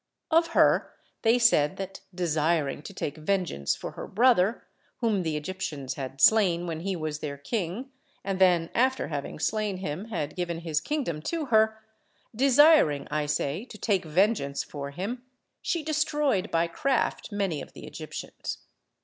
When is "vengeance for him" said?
14.03-15.21